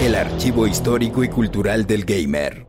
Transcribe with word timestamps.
El 0.00 0.14
archivo 0.14 0.66
histórico 0.66 1.24
y 1.24 1.28
cultural 1.28 1.86
del 1.86 2.04
gamer. 2.04 2.66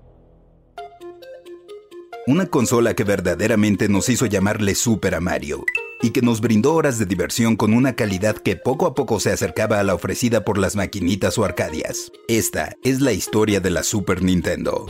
Una 2.25 2.47
consola 2.47 2.95
que 2.95 3.03
verdaderamente 3.03 3.87
nos 3.89 4.09
hizo 4.09 4.25
llamarle 4.25 4.73
Super 4.73 5.13
a 5.13 5.19
Mario 5.19 5.63
y 6.01 6.09
que 6.09 6.21
nos 6.21 6.41
brindó 6.41 6.73
horas 6.73 6.97
de 6.97 7.05
diversión 7.05 7.55
con 7.55 7.73
una 7.73 7.95
calidad 7.95 8.35
que 8.37 8.55
poco 8.55 8.87
a 8.87 8.95
poco 8.95 9.19
se 9.19 9.31
acercaba 9.31 9.79
a 9.79 9.83
la 9.83 9.93
ofrecida 9.93 10.43
por 10.43 10.57
las 10.57 10.75
maquinitas 10.75 11.37
o 11.37 11.45
arcadias. 11.45 12.11
Esta 12.27 12.75
es 12.83 12.99
la 13.01 13.11
historia 13.11 13.59
de 13.59 13.69
la 13.69 13.83
Super 13.83 14.23
Nintendo. 14.23 14.87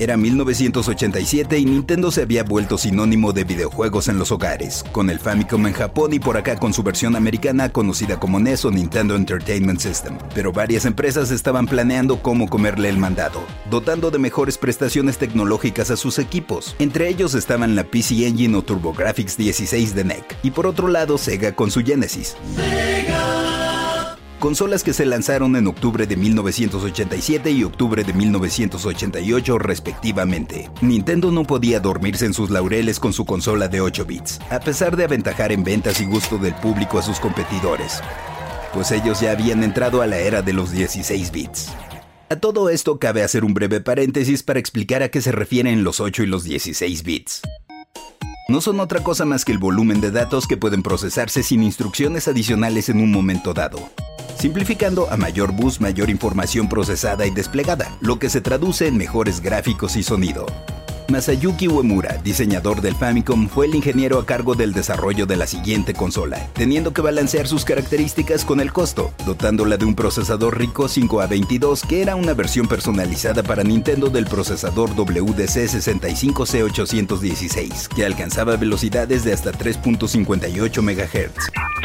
Era 0.00 0.16
1987 0.16 1.58
y 1.58 1.66
Nintendo 1.66 2.10
se 2.10 2.22
había 2.22 2.42
vuelto 2.42 2.78
sinónimo 2.78 3.34
de 3.34 3.44
videojuegos 3.44 4.08
en 4.08 4.18
los 4.18 4.32
hogares, 4.32 4.82
con 4.92 5.10
el 5.10 5.18
Famicom 5.18 5.66
en 5.66 5.74
Japón 5.74 6.14
y 6.14 6.18
por 6.18 6.38
acá 6.38 6.56
con 6.56 6.72
su 6.72 6.82
versión 6.82 7.16
americana 7.16 7.68
conocida 7.68 8.18
como 8.18 8.40
NES 8.40 8.64
o 8.64 8.70
Nintendo 8.70 9.14
Entertainment 9.14 9.78
System. 9.78 10.16
Pero 10.34 10.52
varias 10.52 10.86
empresas 10.86 11.30
estaban 11.30 11.66
planeando 11.66 12.22
cómo 12.22 12.48
comerle 12.48 12.88
el 12.88 12.96
mandado, 12.96 13.42
dotando 13.68 14.10
de 14.10 14.18
mejores 14.18 14.56
prestaciones 14.56 15.18
tecnológicas 15.18 15.90
a 15.90 15.98
sus 15.98 16.18
equipos. 16.18 16.76
Entre 16.78 17.06
ellos 17.10 17.34
estaban 17.34 17.76
la 17.76 17.84
PC 17.84 18.26
Engine 18.26 18.56
o 18.56 18.62
TurboGrafx 18.62 19.36
16 19.36 19.94
de 19.94 20.04
NEC, 20.04 20.36
y 20.42 20.50
por 20.52 20.66
otro 20.66 20.88
lado 20.88 21.18
Sega 21.18 21.54
con 21.54 21.70
su 21.70 21.84
Genesis 21.84 22.36
consolas 24.40 24.82
que 24.82 24.92
se 24.92 25.06
lanzaron 25.06 25.54
en 25.54 25.68
octubre 25.68 26.06
de 26.06 26.16
1987 26.16 27.52
y 27.52 27.62
octubre 27.62 28.02
de 28.02 28.12
1988 28.12 29.58
respectivamente. 29.58 30.68
Nintendo 30.80 31.30
no 31.30 31.44
podía 31.44 31.78
dormirse 31.78 32.26
en 32.26 32.34
sus 32.34 32.50
laureles 32.50 32.98
con 32.98 33.12
su 33.12 33.24
consola 33.24 33.68
de 33.68 33.80
8 33.80 34.04
bits, 34.06 34.40
a 34.50 34.58
pesar 34.58 34.96
de 34.96 35.04
aventajar 35.04 35.52
en 35.52 35.62
ventas 35.62 36.00
y 36.00 36.06
gusto 36.06 36.38
del 36.38 36.54
público 36.54 36.98
a 36.98 37.02
sus 37.02 37.20
competidores, 37.20 38.00
pues 38.74 38.90
ellos 38.90 39.20
ya 39.20 39.30
habían 39.30 39.62
entrado 39.62 40.02
a 40.02 40.08
la 40.08 40.18
era 40.18 40.42
de 40.42 40.54
los 40.54 40.72
16 40.72 41.30
bits. 41.30 41.70
A 42.30 42.36
todo 42.36 42.70
esto 42.70 42.98
cabe 42.98 43.22
hacer 43.22 43.44
un 43.44 43.54
breve 43.54 43.80
paréntesis 43.80 44.42
para 44.42 44.58
explicar 44.58 45.02
a 45.02 45.10
qué 45.10 45.20
se 45.20 45.32
refieren 45.32 45.84
los 45.84 46.00
8 46.00 46.24
y 46.24 46.26
los 46.26 46.42
16 46.42 47.02
bits 47.04 47.42
no 48.48 48.60
son 48.60 48.80
otra 48.80 49.00
cosa 49.04 49.24
más 49.24 49.44
que 49.44 49.52
el 49.52 49.58
volumen 49.58 50.00
de 50.00 50.10
datos 50.10 50.48
que 50.48 50.56
pueden 50.56 50.82
procesarse 50.82 51.44
sin 51.44 51.62
instrucciones 51.62 52.26
adicionales 52.26 52.88
en 52.88 53.00
un 53.00 53.12
momento 53.12 53.54
dado 53.54 53.78
simplificando 54.40 55.10
a 55.10 55.16
mayor 55.16 55.52
bus 55.52 55.80
mayor 55.80 56.10
información 56.10 56.68
procesada 56.68 57.26
y 57.26 57.30
desplegada, 57.30 57.96
lo 58.00 58.18
que 58.18 58.30
se 58.30 58.40
traduce 58.40 58.86
en 58.86 58.96
mejores 58.96 59.40
gráficos 59.40 59.96
y 59.96 60.02
sonido. 60.02 60.46
Masayuki 61.10 61.68
Uemura, 61.68 62.18
diseñador 62.22 62.80
del 62.80 62.94
Famicom, 62.94 63.48
fue 63.48 63.66
el 63.66 63.74
ingeniero 63.74 64.20
a 64.20 64.24
cargo 64.24 64.54
del 64.54 64.72
desarrollo 64.72 65.26
de 65.26 65.36
la 65.36 65.48
siguiente 65.48 65.92
consola, 65.92 66.48
teniendo 66.54 66.92
que 66.92 67.02
balancear 67.02 67.48
sus 67.48 67.64
características 67.64 68.44
con 68.44 68.60
el 68.60 68.72
costo, 68.72 69.12
dotándola 69.26 69.76
de 69.76 69.86
un 69.86 69.96
procesador 69.96 70.56
rico 70.56 70.84
5A22 70.84 71.84
que 71.86 72.02
era 72.02 72.14
una 72.14 72.32
versión 72.32 72.68
personalizada 72.68 73.42
para 73.42 73.64
Nintendo 73.64 74.08
del 74.08 74.26
procesador 74.26 74.94
WDC65C816, 74.94 77.88
que 77.88 78.06
alcanzaba 78.06 78.54
velocidades 78.56 79.24
de 79.24 79.32
hasta 79.32 79.50
3.58 79.50 80.80
MHz 80.80 81.79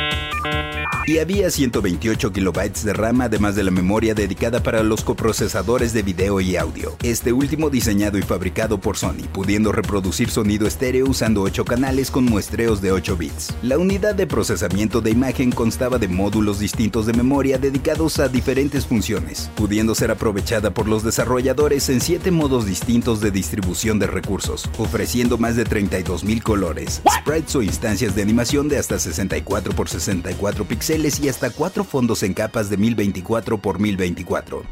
y 1.07 1.19
había 1.19 1.51
128 1.51 2.33
kilobytes 2.33 2.83
de 2.83 2.93
RAM 2.93 3.21
además 3.21 3.55
de 3.55 3.63
la 3.63 3.69
memoria 3.69 4.15
dedicada 4.15 4.63
para 4.63 4.81
los 4.81 5.03
coprocesadores 5.03 5.93
de 5.93 6.01
video 6.01 6.41
y 6.41 6.55
audio. 6.55 6.95
Este 7.03 7.31
último 7.31 7.69
diseñado 7.69 8.17
y 8.17 8.23
fabricado 8.23 8.79
por 8.79 8.97
Sony, 8.97 9.27
pudiendo 9.31 9.71
reproducir 9.71 10.31
sonido 10.31 10.65
estéreo 10.65 11.05
usando 11.07 11.43
8 11.43 11.63
canales 11.63 12.09
con 12.09 12.25
muestreos 12.25 12.81
de 12.81 12.91
8 12.91 13.17
bits. 13.17 13.53
La 13.61 13.77
unidad 13.77 14.15
de 14.15 14.25
procesamiento 14.25 15.01
de 15.01 15.11
imagen 15.11 15.51
constaba 15.51 15.99
de 15.99 16.07
módulos 16.07 16.59
distintos 16.59 17.05
de 17.05 17.13
memoria 17.13 17.59
dedicados 17.59 18.19
a 18.19 18.27
diferentes 18.27 18.87
funciones, 18.87 19.51
pudiendo 19.55 19.93
ser 19.93 20.09
aprovechada 20.09 20.71
por 20.71 20.87
los 20.87 21.03
desarrolladores 21.03 21.87
en 21.89 22.01
7 22.01 22.31
modos 22.31 22.65
distintos 22.65 23.21
de 23.21 23.29
distribución 23.29 23.99
de 23.99 24.07
recursos, 24.07 24.67
ofreciendo 24.79 25.37
más 25.37 25.55
de 25.55 25.65
32.000 25.65 26.41
colores, 26.41 27.01
sprites 27.19 27.55
o 27.55 27.61
instancias 27.61 28.15
de 28.15 28.23
animación 28.23 28.67
de 28.69 28.79
hasta 28.79 28.97
64 28.97 29.73
x 29.73 29.91
64 29.91 30.65
píxeles 30.65 30.94
y 30.95 31.27
hasta 31.29 31.49
cuatro 31.49 31.83
fondos 31.83 32.23
en 32.23 32.33
capas 32.33 32.69
de 32.69 32.77
1024 32.77 33.57
por 33.57 33.79
1024. 33.79 34.63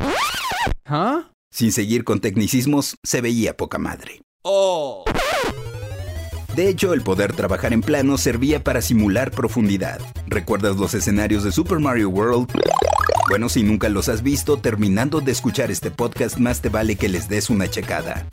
¿Ah? 0.86 1.30
Sin 1.52 1.72
seguir 1.74 2.04
con 2.04 2.22
tecnicismos, 2.22 2.98
se 3.04 3.20
veía 3.20 3.58
poca 3.58 3.78
madre. 3.78 4.22
Oh. 4.44 5.04
De 6.56 6.70
hecho, 6.70 6.94
el 6.94 7.02
poder 7.02 7.34
trabajar 7.34 7.74
en 7.74 7.82
plano 7.82 8.18
servía 8.18 8.64
para 8.64 8.82
simular 8.82 9.32
profundidad. 9.32 10.00
¿Recuerdas 10.28 10.78
los 10.78 10.94
escenarios 10.94 11.44
de 11.44 11.52
Super 11.52 11.80
Mario 11.80 12.10
World? 12.10 12.50
Bueno, 13.28 13.50
si 13.50 13.64
nunca 13.64 13.90
los 13.90 14.08
has 14.08 14.24
visto, 14.24 14.58
terminando 14.58 15.20
de 15.20 15.32
escuchar 15.32 15.72
este 15.72 15.92
podcast, 15.92 16.38
más 16.38 16.62
te 16.62 16.70
vale 16.70 16.96
que 16.96 17.10
les 17.10 17.28
des 17.28 17.50
una 17.50 17.70
checada. 17.70 18.28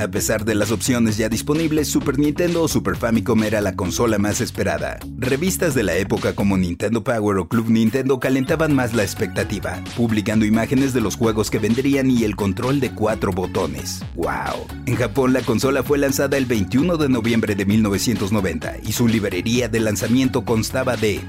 A 0.00 0.08
pesar 0.08 0.46
de 0.46 0.54
las 0.54 0.72
opciones 0.72 1.18
ya 1.18 1.28
disponibles, 1.28 1.86
Super 1.86 2.18
Nintendo 2.18 2.62
o 2.62 2.68
Super 2.68 2.96
Famicom 2.96 3.44
era 3.44 3.60
la 3.60 3.76
consola 3.76 4.16
más 4.16 4.40
esperada. 4.40 4.98
Revistas 5.18 5.74
de 5.74 5.82
la 5.82 5.94
época 5.94 6.34
como 6.34 6.56
Nintendo 6.56 7.04
Power 7.04 7.36
o 7.36 7.48
Club 7.48 7.68
Nintendo 7.68 8.18
calentaban 8.18 8.74
más 8.74 8.94
la 8.94 9.02
expectativa, 9.02 9.78
publicando 9.98 10.46
imágenes 10.46 10.94
de 10.94 11.02
los 11.02 11.16
juegos 11.16 11.50
que 11.50 11.58
vendrían 11.58 12.10
y 12.10 12.24
el 12.24 12.34
control 12.34 12.80
de 12.80 12.94
cuatro 12.94 13.30
botones. 13.30 14.02
¡Wow! 14.14 14.66
En 14.86 14.96
Japón 14.96 15.34
la 15.34 15.42
consola 15.42 15.82
fue 15.82 15.98
lanzada 15.98 16.38
el 16.38 16.46
21 16.46 16.96
de 16.96 17.10
noviembre 17.10 17.54
de 17.54 17.66
1990 17.66 18.76
y 18.82 18.92
su 18.92 19.06
librería 19.06 19.68
de 19.68 19.80
lanzamiento 19.80 20.46
constaba 20.46 20.96
de 20.96 21.20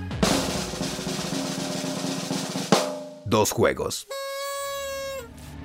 dos 3.26 3.52
juegos. 3.52 4.08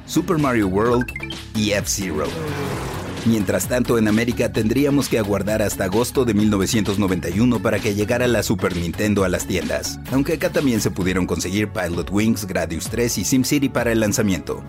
Super 0.06 0.38
Mario 0.38 0.66
World 0.66 1.06
y 1.54 1.70
F-Zero. 1.70 2.26
Mientras 3.26 3.66
tanto, 3.66 3.98
en 3.98 4.06
América 4.06 4.52
tendríamos 4.52 5.08
que 5.08 5.18
aguardar 5.18 5.60
hasta 5.60 5.84
agosto 5.84 6.24
de 6.24 6.32
1991 6.32 7.60
para 7.60 7.80
que 7.80 7.94
llegara 7.94 8.28
la 8.28 8.44
Super 8.44 8.76
Nintendo 8.76 9.24
a 9.24 9.28
las 9.28 9.48
tiendas, 9.48 9.98
aunque 10.12 10.34
acá 10.34 10.50
también 10.50 10.80
se 10.80 10.92
pudieron 10.92 11.26
conseguir 11.26 11.70
Pilot 11.70 12.08
Wings, 12.10 12.46
Gradius 12.46 12.88
3 12.88 13.18
y 13.18 13.24
SimCity 13.24 13.68
para 13.68 13.90
el 13.90 13.98
lanzamiento. 13.98 14.62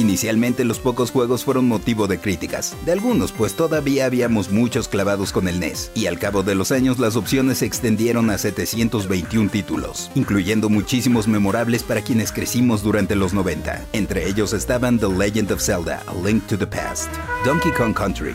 Inicialmente 0.00 0.64
los 0.64 0.78
pocos 0.78 1.10
juegos 1.10 1.44
fueron 1.44 1.68
motivo 1.68 2.06
de 2.06 2.18
críticas, 2.18 2.74
de 2.86 2.92
algunos 2.92 3.32
pues 3.32 3.52
todavía 3.52 4.06
habíamos 4.06 4.50
muchos 4.50 4.88
clavados 4.88 5.30
con 5.30 5.46
el 5.46 5.60
NES, 5.60 5.90
y 5.94 6.06
al 6.06 6.18
cabo 6.18 6.42
de 6.42 6.54
los 6.54 6.72
años 6.72 6.98
las 6.98 7.16
opciones 7.16 7.58
se 7.58 7.66
extendieron 7.66 8.30
a 8.30 8.38
721 8.38 9.50
títulos, 9.50 10.10
incluyendo 10.14 10.70
muchísimos 10.70 11.28
memorables 11.28 11.82
para 11.82 12.00
quienes 12.00 12.32
crecimos 12.32 12.82
durante 12.82 13.14
los 13.14 13.34
90. 13.34 13.84
Entre 13.92 14.26
ellos 14.26 14.54
estaban 14.54 14.98
The 14.98 15.10
Legend 15.10 15.52
of 15.52 15.60
Zelda, 15.60 16.02
A 16.06 16.14
Link 16.14 16.46
to 16.46 16.56
the 16.56 16.66
Past, 16.66 17.12
Donkey 17.44 17.70
Kong 17.72 17.92
Country, 17.92 18.34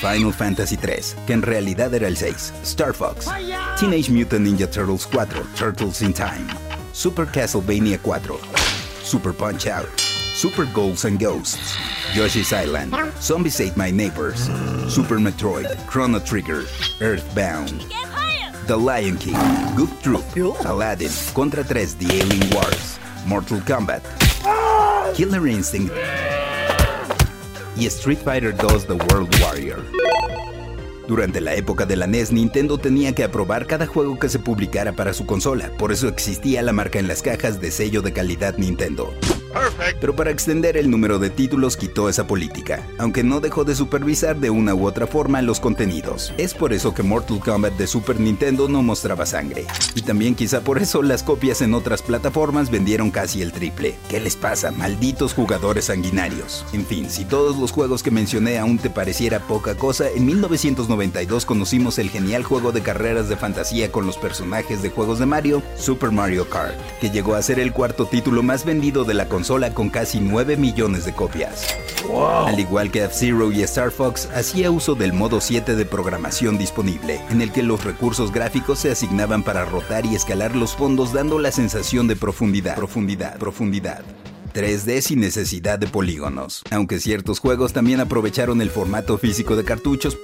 Final 0.00 0.32
Fantasy 0.32 0.76
3, 0.76 1.18
que 1.24 1.34
en 1.34 1.42
realidad 1.42 1.94
era 1.94 2.08
el 2.08 2.16
6, 2.16 2.52
Star 2.64 2.92
Fox, 2.92 3.28
Teenage 3.78 4.10
Mutant 4.10 4.44
Ninja 4.44 4.68
Turtles 4.68 5.06
4, 5.06 5.40
Turtles 5.56 6.02
in 6.02 6.12
Time, 6.12 6.48
Super 6.92 7.28
Castlevania 7.28 7.96
4, 8.02 8.40
Super 9.04 9.32
Punch 9.32 9.68
Out, 9.68 10.05
Super 10.36 10.66
Goals 10.66 11.06
and 11.06 11.18
Ghosts, 11.18 11.78
Yoshi's 12.14 12.52
Island, 12.52 12.94
Zombies 13.22 13.58
Ate 13.58 13.74
My 13.74 13.90
Neighbors, 13.90 14.50
Super 14.86 15.16
Metroid, 15.16 15.74
Chrono 15.86 16.18
Trigger, 16.18 16.64
Earthbound, 17.00 17.86
The 18.66 18.76
Lion 18.76 19.16
King, 19.16 19.38
Goof 19.74 19.90
Troop, 20.02 20.22
Aladdin, 20.66 21.08
Contra 21.32 21.64
3, 21.64 21.94
The 21.94 22.20
Alien 22.20 22.50
Wars, 22.52 22.98
Mortal 23.24 23.62
Kombat, 23.64 24.02
Killer 25.14 25.48
Instinct 25.48 25.94
y 27.74 27.86
Street 27.86 28.18
Fighter 28.22 28.54
2 28.54 28.88
The 28.88 28.92
World 28.92 29.34
Warrior. 29.40 29.82
Durante 31.08 31.40
la 31.40 31.54
época 31.54 31.86
de 31.86 31.96
la 31.96 32.06
NES, 32.06 32.32
Nintendo 32.32 32.76
tenía 32.76 33.14
que 33.14 33.24
aprobar 33.24 33.66
cada 33.66 33.86
juego 33.86 34.18
que 34.18 34.28
se 34.28 34.38
publicara 34.38 34.92
para 34.92 35.14
su 35.14 35.24
consola, 35.24 35.70
por 35.78 35.92
eso 35.92 36.08
existía 36.08 36.60
la 36.60 36.74
marca 36.74 36.98
en 36.98 37.08
las 37.08 37.22
cajas 37.22 37.58
de 37.58 37.70
sello 37.70 38.02
de 38.02 38.12
calidad 38.12 38.58
Nintendo. 38.58 39.14
Pero 40.00 40.14
para 40.14 40.30
extender 40.30 40.76
el 40.76 40.90
número 40.90 41.18
de 41.18 41.30
títulos 41.30 41.76
quitó 41.76 42.08
esa 42.08 42.26
política, 42.26 42.86
aunque 42.98 43.22
no 43.22 43.40
dejó 43.40 43.64
de 43.64 43.74
supervisar 43.74 44.36
de 44.36 44.50
una 44.50 44.74
u 44.74 44.86
otra 44.86 45.06
forma 45.06 45.42
los 45.42 45.60
contenidos. 45.60 46.32
Es 46.36 46.54
por 46.54 46.72
eso 46.72 46.94
que 46.94 47.02
Mortal 47.02 47.40
Kombat 47.40 47.74
de 47.74 47.86
Super 47.86 48.20
Nintendo 48.20 48.68
no 48.68 48.82
mostraba 48.82 49.26
sangre. 49.26 49.64
Y 49.94 50.02
también 50.02 50.34
quizá 50.34 50.60
por 50.60 50.78
eso 50.78 51.02
las 51.02 51.22
copias 51.22 51.62
en 51.62 51.74
otras 51.74 52.02
plataformas 52.02 52.70
vendieron 52.70 53.10
casi 53.10 53.42
el 53.42 53.52
triple. 53.52 53.96
¿Qué 54.08 54.20
les 54.20 54.36
pasa, 54.36 54.70
malditos 54.70 55.34
jugadores 55.34 55.86
sanguinarios? 55.86 56.64
En 56.72 56.84
fin, 56.84 57.08
si 57.08 57.24
todos 57.24 57.56
los 57.56 57.72
juegos 57.72 58.02
que 58.02 58.10
mencioné 58.10 58.58
aún 58.58 58.78
te 58.78 58.90
pareciera 58.90 59.40
poca 59.40 59.74
cosa, 59.74 60.10
en 60.10 60.26
1992 60.26 61.46
conocimos 61.46 61.98
el 61.98 62.10
genial 62.10 62.44
juego 62.44 62.72
de 62.72 62.82
carreras 62.82 63.28
de 63.28 63.36
fantasía 63.36 63.90
con 63.90 64.06
los 64.06 64.16
personajes 64.16 64.82
de 64.82 64.90
juegos 64.90 65.18
de 65.18 65.26
Mario, 65.26 65.62
Super 65.78 66.10
Mario 66.10 66.48
Kart, 66.48 66.76
que 67.00 67.10
llegó 67.10 67.34
a 67.34 67.42
ser 67.42 67.58
el 67.58 67.72
cuarto 67.72 68.06
título 68.06 68.42
más 68.42 68.64
vendido 68.64 69.04
de 69.04 69.14
la 69.14 69.28
consola 69.28 69.45
consola 69.46 69.72
con 69.72 69.90
casi 69.90 70.18
9 70.18 70.56
millones 70.56 71.04
de 71.04 71.12
copias. 71.12 71.68
Al 72.46 72.58
igual 72.58 72.90
que 72.90 73.04
F-Zero 73.04 73.52
y 73.52 73.62
Star 73.62 73.92
Fox, 73.92 74.28
hacía 74.34 74.72
uso 74.72 74.96
del 74.96 75.12
modo 75.12 75.40
7 75.40 75.76
de 75.76 75.84
programación 75.84 76.58
disponible, 76.58 77.20
en 77.30 77.40
el 77.40 77.52
que 77.52 77.62
los 77.62 77.84
recursos 77.84 78.32
gráficos 78.32 78.80
se 78.80 78.90
asignaban 78.90 79.44
para 79.44 79.64
rotar 79.64 80.04
y 80.04 80.16
escalar 80.16 80.56
los 80.56 80.74
fondos 80.74 81.12
dando 81.12 81.38
la 81.38 81.52
sensación 81.52 82.08
de 82.08 82.16
profundidad, 82.16 82.74
profundidad, 82.74 83.38
profundidad. 83.38 84.02
3D 84.52 85.00
sin 85.00 85.20
necesidad 85.20 85.78
de 85.78 85.86
polígonos. 85.86 86.62
Aunque 86.72 86.98
ciertos 86.98 87.38
juegos 87.38 87.72
también 87.72 88.00
aprovecharon 88.00 88.60
el 88.60 88.70
formato 88.70 89.16
físico 89.16 89.54
de 89.54 89.62
cartuchos, 89.62 90.18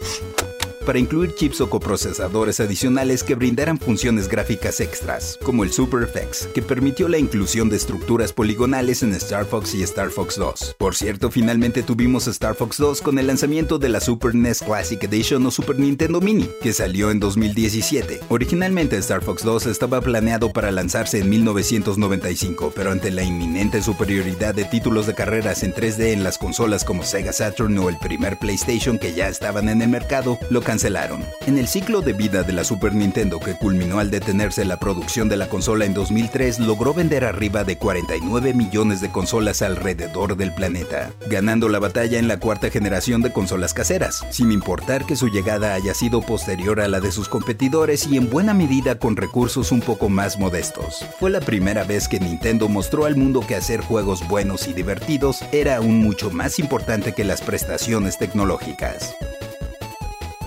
para 0.82 0.98
incluir 0.98 1.34
chips 1.34 1.60
o 1.60 1.70
coprocesadores 1.70 2.60
adicionales 2.60 3.22
que 3.22 3.34
brindaran 3.34 3.78
funciones 3.78 4.28
gráficas 4.28 4.80
extras, 4.80 5.38
como 5.42 5.64
el 5.64 5.72
SuperFX, 5.72 6.48
que 6.48 6.62
permitió 6.62 7.08
la 7.08 7.18
inclusión 7.18 7.68
de 7.68 7.76
estructuras 7.76 8.32
poligonales 8.32 9.02
en 9.02 9.12
Star 9.14 9.46
Fox 9.46 9.74
y 9.74 9.82
Star 9.82 10.10
Fox 10.10 10.36
2. 10.36 10.76
Por 10.78 10.94
cierto, 10.94 11.30
finalmente 11.30 11.82
tuvimos 11.82 12.26
Star 12.26 12.54
Fox 12.54 12.76
2 12.78 13.02
con 13.02 13.18
el 13.18 13.26
lanzamiento 13.26 13.78
de 13.78 13.88
la 13.88 14.00
Super 14.00 14.34
NES 14.34 14.60
Classic 14.62 15.02
Edition 15.02 15.46
o 15.46 15.50
Super 15.50 15.78
Nintendo 15.78 16.20
Mini, 16.20 16.48
que 16.62 16.72
salió 16.72 17.10
en 17.10 17.20
2017. 17.20 18.20
Originalmente 18.28 18.96
Star 18.98 19.22
Fox 19.22 19.44
2 19.44 19.66
estaba 19.66 20.00
planeado 20.00 20.52
para 20.52 20.70
lanzarse 20.70 21.18
en 21.18 21.30
1995, 21.30 22.72
pero 22.74 22.90
ante 22.90 23.10
la 23.10 23.22
inminente 23.22 23.82
superioridad 23.82 24.54
de 24.54 24.64
títulos 24.64 25.06
de 25.06 25.14
carreras 25.14 25.62
en 25.62 25.72
3D 25.72 26.12
en 26.12 26.24
las 26.24 26.38
consolas 26.38 26.84
como 26.84 27.02
Sega 27.02 27.32
Saturn 27.32 27.78
o 27.78 27.88
el 27.88 27.98
primer 27.98 28.38
PlayStation 28.38 28.98
que 28.98 29.14
ya 29.14 29.28
estaban 29.28 29.68
en 29.68 29.82
el 29.82 29.88
mercado, 29.88 30.38
lo 30.50 30.60
cancelaron. 30.72 31.22
En 31.46 31.58
el 31.58 31.68
ciclo 31.68 32.00
de 32.00 32.14
vida 32.14 32.44
de 32.44 32.54
la 32.54 32.64
Super 32.64 32.94
Nintendo 32.94 33.38
que 33.38 33.52
culminó 33.52 33.98
al 33.98 34.10
detenerse 34.10 34.64
la 34.64 34.78
producción 34.78 35.28
de 35.28 35.36
la 35.36 35.50
consola 35.50 35.84
en 35.84 35.92
2003, 35.92 36.60
logró 36.60 36.94
vender 36.94 37.26
arriba 37.26 37.62
de 37.62 37.76
49 37.76 38.54
millones 38.54 39.02
de 39.02 39.10
consolas 39.10 39.60
alrededor 39.60 40.34
del 40.34 40.54
planeta, 40.54 41.10
ganando 41.28 41.68
la 41.68 41.78
batalla 41.78 42.18
en 42.18 42.26
la 42.26 42.38
cuarta 42.38 42.70
generación 42.70 43.20
de 43.20 43.34
consolas 43.34 43.74
caseras, 43.74 44.24
sin 44.30 44.50
importar 44.50 45.04
que 45.04 45.14
su 45.14 45.28
llegada 45.28 45.74
haya 45.74 45.92
sido 45.92 46.22
posterior 46.22 46.80
a 46.80 46.88
la 46.88 47.00
de 47.00 47.12
sus 47.12 47.28
competidores 47.28 48.06
y 48.06 48.16
en 48.16 48.30
buena 48.30 48.54
medida 48.54 48.98
con 48.98 49.16
recursos 49.16 49.72
un 49.72 49.80
poco 49.80 50.08
más 50.08 50.38
modestos. 50.38 51.04
Fue 51.20 51.28
la 51.28 51.40
primera 51.40 51.84
vez 51.84 52.08
que 52.08 52.18
Nintendo 52.18 52.70
mostró 52.70 53.04
al 53.04 53.16
mundo 53.16 53.44
que 53.46 53.56
hacer 53.56 53.82
juegos 53.82 54.26
buenos 54.26 54.66
y 54.68 54.72
divertidos 54.72 55.44
era 55.52 55.76
aún 55.76 55.98
mucho 55.98 56.30
más 56.30 56.58
importante 56.58 57.12
que 57.12 57.24
las 57.24 57.42
prestaciones 57.42 58.16
tecnológicas. 58.16 59.14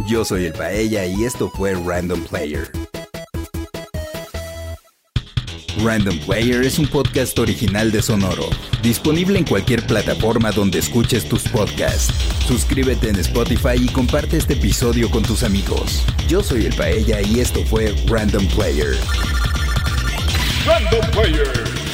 Yo 0.07 0.23
soy 0.23 0.45
el 0.45 0.53
Paella 0.53 1.07
y 1.07 1.23
esto 1.23 1.49
fue 1.49 1.73
Random 1.73 2.21
Player. 2.25 2.69
Random 5.83 6.17
Player 6.19 6.63
es 6.63 6.77
un 6.77 6.87
podcast 6.87 7.37
original 7.39 7.91
de 7.91 8.03
Sonoro, 8.03 8.47
disponible 8.83 9.39
en 9.39 9.45
cualquier 9.45 9.85
plataforma 9.87 10.51
donde 10.51 10.77
escuches 10.77 11.27
tus 11.27 11.43
podcasts. 11.47 12.13
Suscríbete 12.47 13.09
en 13.09 13.15
Spotify 13.15 13.77
y 13.81 13.87
comparte 13.87 14.37
este 14.37 14.53
episodio 14.53 15.09
con 15.09 15.23
tus 15.23 15.41
amigos. 15.41 16.05
Yo 16.27 16.43
soy 16.43 16.67
el 16.67 16.75
Paella 16.75 17.21
y 17.21 17.39
esto 17.39 17.63
fue 17.65 17.95
Random 18.05 18.45
Player. 18.49 18.95
Random 20.67 21.11
Player. 21.11 21.84